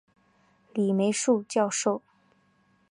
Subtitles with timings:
[0.73, 2.01] 李梅树教授